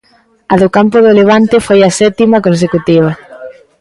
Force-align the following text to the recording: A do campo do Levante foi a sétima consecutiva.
A 0.53 0.55
do 0.61 0.67
campo 0.75 0.97
do 1.05 1.15
Levante 1.19 1.55
foi 1.67 1.79
a 1.83 1.95
sétima 1.99 2.43
consecutiva. 2.47 3.11